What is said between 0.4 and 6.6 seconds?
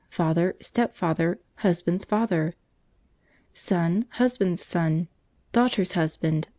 Step Father. Husband's Father.. Son. Husband's Son. Daughter's Husband..